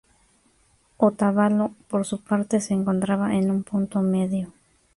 Otavalo 0.97 1.75
por 1.87 2.07
su 2.07 2.23
parte, 2.23 2.59
se 2.59 2.73
encontraba 2.73 3.35
en 3.35 3.51
un 3.51 3.61
punto 3.61 4.01
medio. 4.01 4.51